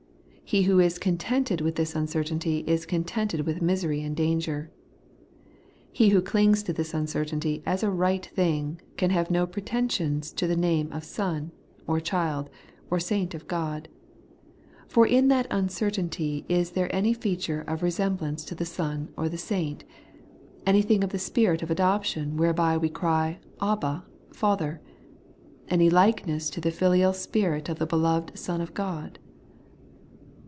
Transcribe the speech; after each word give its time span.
He 0.43 0.63
who 0.63 0.81
is 0.81 0.99
contented 0.99 1.61
with 1.61 1.75
this 1.75 1.95
uncertainty 1.95 2.57
is 2.67 2.85
contented 2.85 3.45
with 3.45 3.61
misery 3.61 4.01
and 4.01 4.13
danger. 4.13 4.69
He 5.93 6.09
who 6.09 6.21
clings 6.21 6.61
to 6.63 6.73
this• 6.73 6.91
uncertainty 6.93 7.63
as 7.65 7.83
a 7.83 7.89
right 7.89 8.25
thing, 8.25 8.81
can 8.97 9.11
have 9.11 9.31
no 9.31 9.47
pretensions 9.47 10.29
to 10.33 10.47
the 10.47 10.57
name 10.57 10.91
of 10.91 11.05
son, 11.05 11.53
or 11.87 12.01
child, 12.01 12.49
or 12.89 12.99
saint 12.99 13.33
of 13.33 13.47
God: 13.47 13.87
for 14.89 15.07
in 15.07 15.29
that 15.29 15.49
uncer 15.49 15.89
tainty 15.89 16.43
is 16.49 16.71
there 16.71 16.93
any 16.93 17.13
feature 17.13 17.61
of 17.61 17.81
resemblance 17.81 18.43
to 18.43 18.53
the 18.53 18.65
son 18.65 19.07
or 19.15 19.29
the 19.29 19.37
saint; 19.37 19.85
anything 20.67 21.01
of 21.01 21.11
the 21.11 21.17
spirit 21.19 21.63
of 21.63 21.71
adoption, 21.71 22.35
whereby 22.35 22.77
we 22.77 22.89
cry, 22.89 23.39
Abba, 23.61 24.03
Father; 24.33 24.81
any 25.69 25.89
likeness 25.89 26.49
to 26.49 26.59
the 26.59 26.71
filial 26.71 27.13
spirit 27.13 27.69
of 27.69 27.79
the 27.79 27.87
beloved 27.87 28.37
Son 28.37 28.59
of 28.59 28.73
God 28.73 29.17